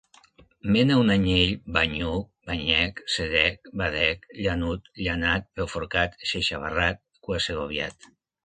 Mena 0.75 0.95
un 1.01 1.11
anyell 1.15 1.51
banyuc, 1.75 2.25
banyec, 2.47 3.03
sedec, 3.17 3.69
badec, 3.83 4.27
llanut, 4.41 4.93
llanat, 5.05 5.49
peuforcat, 5.61 6.19
xeixabarrat, 6.33 7.03
cua-segoviat. 7.29 8.13